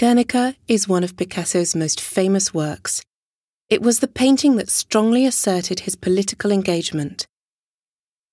Guernica 0.00 0.56
is 0.66 0.88
one 0.88 1.04
of 1.04 1.14
Picasso's 1.18 1.76
most 1.76 2.00
famous 2.00 2.54
works. 2.54 3.02
It 3.68 3.82
was 3.82 3.98
the 3.98 4.08
painting 4.08 4.56
that 4.56 4.70
strongly 4.70 5.26
asserted 5.26 5.80
his 5.80 5.94
political 5.94 6.50
engagement. 6.50 7.26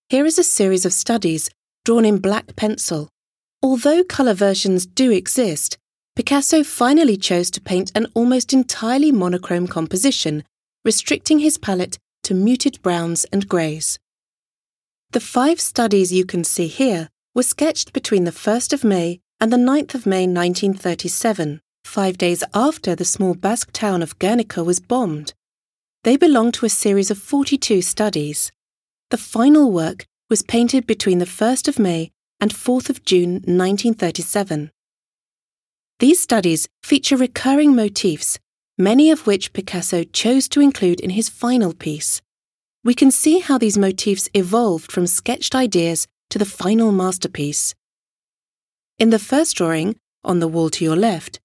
Here 0.07 0.25
is 0.25 0.39
a 0.39 0.45
series 0.45 0.85
of 0.85 0.93
studies 0.93 1.49
drawn 1.83 2.05
in 2.05 2.19
black 2.19 2.55
pencil. 2.55 3.09
Although 3.61 4.05
colour 4.05 4.33
versions 4.33 4.85
do 4.85 5.11
exist, 5.11 5.77
Picasso 6.15 6.63
finally 6.63 7.17
chose 7.17 7.51
to 7.51 7.59
paint 7.59 7.91
an 7.93 8.07
almost 8.13 8.53
entirely 8.53 9.11
monochrome 9.11 9.67
composition, 9.67 10.45
restricting 10.85 11.39
his 11.39 11.57
palette 11.57 11.97
to 12.23 12.33
muted 12.33 12.81
browns 12.81 13.25
and 13.25 13.49
greys. 13.49 13.99
The 15.11 15.19
five 15.19 15.59
studies 15.59 16.13
you 16.13 16.23
can 16.23 16.45
see 16.45 16.67
here 16.67 17.09
were 17.35 17.43
sketched 17.43 17.91
between 17.91 18.23
the 18.23 18.31
1st 18.31 18.71
of 18.71 18.85
May 18.85 19.19
and 19.39 19.53
the 19.53 19.57
9th 19.57 19.93
of 19.93 20.05
May 20.05 20.25
1937, 20.25 21.61
five 21.85 22.17
days 22.17 22.43
after 22.53 22.95
the 22.95 23.05
small 23.05 23.35
Basque 23.35 23.71
town 23.71 24.01
of 24.01 24.17
Guernica 24.17 24.63
was 24.63 24.79
bombed. 24.79 25.33
They 26.03 26.17
belong 26.17 26.51
to 26.53 26.65
a 26.65 26.69
series 26.69 27.11
of 27.11 27.19
42 27.19 27.81
studies. 27.81 28.51
The 29.11 29.17
final 29.17 29.71
work 29.71 30.05
was 30.29 30.41
painted 30.41 30.87
between 30.87 31.19
the 31.19 31.25
1st 31.25 31.67
of 31.67 31.79
May 31.79 32.11
and 32.39 32.51
4th 32.51 32.89
of 32.89 33.05
June 33.05 33.33
1937. 33.33 34.71
These 35.99 36.19
studies 36.19 36.67
feature 36.83 37.17
recurring 37.17 37.75
motifs, 37.75 38.39
many 38.77 39.11
of 39.11 39.27
which 39.27 39.53
Picasso 39.53 40.03
chose 40.03 40.47
to 40.49 40.61
include 40.61 40.99
in 40.99 41.11
his 41.11 41.29
final 41.29 41.73
piece. 41.73 42.21
We 42.83 42.93
can 42.93 43.11
see 43.11 43.39
how 43.39 43.57
these 43.57 43.77
motifs 43.77 44.29
evolved 44.33 44.91
from 44.91 45.07
sketched 45.07 45.53
ideas 45.55 46.07
to 46.29 46.39
the 46.39 46.45
final 46.45 46.91
masterpiece. 46.91 47.75
In 48.99 49.11
the 49.11 49.19
first 49.19 49.55
drawing, 49.55 49.95
on 50.23 50.39
the 50.39 50.47
wall 50.47 50.71
to 50.71 50.83
your 50.83 50.95
left, 50.95 51.39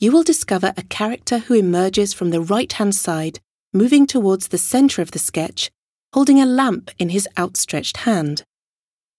you 0.00 0.10
will 0.10 0.24
discover 0.24 0.74
a 0.76 0.82
character 0.82 1.38
who 1.38 1.54
emerges 1.54 2.12
from 2.12 2.30
the 2.30 2.40
right 2.40 2.72
hand 2.72 2.96
side, 2.96 3.38
moving 3.72 4.08
towards 4.08 4.48
the 4.48 4.58
centre 4.58 5.02
of 5.02 5.12
the 5.12 5.20
sketch, 5.20 5.70
holding 6.12 6.40
a 6.40 6.46
lamp 6.46 6.90
in 6.98 7.10
his 7.10 7.28
outstretched 7.38 7.98
hand. 7.98 8.42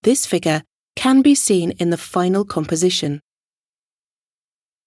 This 0.04 0.26
figure 0.26 0.64
can 0.98 1.22
be 1.22 1.34
seen 1.34 1.72
in 1.80 1.90
the 1.90 1.98
final 1.98 2.44
composition. 2.44 3.22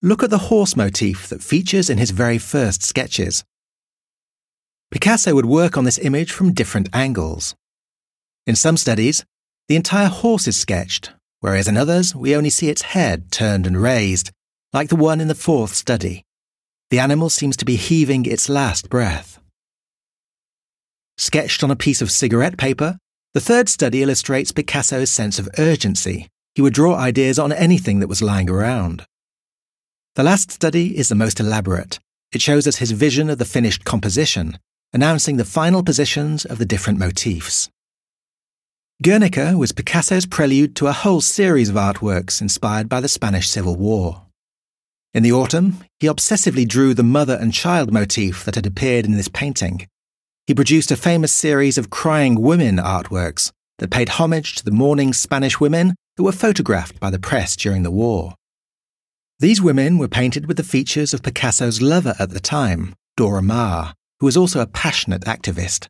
Look 0.03 0.23
at 0.23 0.29
the 0.29 0.51
horse 0.51 0.77
motif 0.77 1.27
that 1.29 1.43
features 1.43 1.89
in 1.89 1.97
his 1.97 2.11
very 2.11 2.39
first 2.39 2.83
sketches. 2.83 3.45
Picasso 4.91 5.35
would 5.35 5.47
work 5.47 5.79
on 5.79 5.85
this 5.85 5.99
image 5.99 6.33
from 6.33 6.53
different 6.53 6.91
angles. 6.93 7.55
In 8.47 8.57
some 8.57 8.77
studies, 8.77 9.25
the 9.69 9.77
entire 9.77 10.09
horse 10.09 10.47
is 10.47 10.57
sketched, 10.59 11.13
whereas 11.41 11.69
in 11.69 11.77
others 11.77 12.15
we 12.15 12.37
only 12.37 12.51
see 12.51 12.69
its 12.69 12.83
head 12.83 13.31
turned 13.31 13.67
and 13.67 13.83
raised, 13.83 14.31
like 14.73 14.89
the 14.89 14.97
one 14.97 15.21
in 15.21 15.29
the 15.29 15.35
fourth 15.35 15.75
study. 15.75 16.23
The 16.91 16.99
animal 16.99 17.31
seems 17.31 17.57
to 17.59 17.65
be 17.65 17.77
heaving 17.77 18.27
its 18.27 18.49
last 18.49 18.89
breath. 18.89 19.39
Sketched 21.19 21.63
on 21.63 21.71
a 21.71 21.77
piece 21.77 22.01
of 22.01 22.11
cigarette 22.11 22.57
paper, 22.57 22.99
the 23.35 23.41
third 23.41 23.69
study 23.69 24.03
illustrates 24.03 24.53
Picasso's 24.53 25.11
sense 25.11 25.39
of 25.39 25.49
urgency. 25.59 26.27
He 26.55 26.63
would 26.63 26.75
draw 26.75 26.97
ideas 26.97 27.39
on 27.39 27.53
anything 27.53 28.01
that 28.01 28.09
was 28.09 28.23
lying 28.23 28.51
around. 28.51 29.05
The 30.17 30.25
last 30.25 30.51
study 30.51 30.99
is 30.99 31.09
the 31.09 31.15
most 31.15 31.39
elaborate. 31.39 32.01
It 32.33 32.43
shows 32.43 32.67
us 32.67 32.77
his 32.77 32.91
vision 32.91 33.31
of 33.31 33.39
the 33.39 33.45
finished 33.45 33.85
composition, 33.85 34.59
announcing 34.93 35.37
the 35.37 35.45
final 35.45 35.85
positions 35.85 36.45
of 36.45 36.59
the 36.59 36.67
different 36.67 36.99
motifs. 36.99 37.69
Guernica 39.03 39.57
was 39.57 39.73
Picasso's 39.73 40.27
prelude 40.27 40.77
to 40.77 40.87
a 40.87 40.93
whole 40.93 41.23
series 41.23 41.71
of 41.71 41.75
artworks 41.77 42.43
inspired 42.43 42.87
by 42.87 43.01
the 43.01 43.09
Spanish 43.09 43.49
Civil 43.49 43.77
War. 43.77 44.27
In 45.15 45.23
the 45.23 45.33
autumn, 45.33 45.79
he 46.01 46.07
obsessively 46.07 46.69
drew 46.69 46.93
the 46.93 47.03
mother 47.03 47.39
and 47.41 47.51
child 47.51 47.95
motif 47.95 48.45
that 48.45 48.57
had 48.57 48.67
appeared 48.67 49.07
in 49.07 49.13
this 49.13 49.29
painting. 49.29 49.89
He 50.47 50.55
produced 50.55 50.91
a 50.91 50.97
famous 50.97 51.33
series 51.33 51.79
of 51.79 51.89
crying 51.89 52.43
women 52.43 52.77
artworks 52.77 53.51
that 53.79 53.91
paid 53.91 54.11
homage 54.11 54.57
to 54.57 54.65
the 54.67 54.71
mourning 54.71 55.15
Spanish 55.15 55.59
women 55.59 55.95
who 56.19 56.25
were 56.25 56.31
photographed 56.31 57.01
by 57.01 57.09
the 57.09 57.19
press 57.19 57.57
during 57.57 57.85
the 57.85 57.91
war. 57.91 58.35
These 59.39 59.63
women 59.63 59.97
were 59.97 60.09
painted 60.09 60.45
with 60.45 60.59
the 60.59 60.63
features 60.63 61.15
of 61.15 61.23
Picasso's 61.23 61.81
lover 61.81 62.17
at 62.19 62.33
the 62.33 62.41
time, 62.41 62.95
Dora 63.17 63.41
Maar, 63.41 63.95
who 64.19 64.27
was 64.27 64.37
also 64.37 64.61
a 64.61 64.67
passionate 64.67 65.23
activist. 65.23 65.89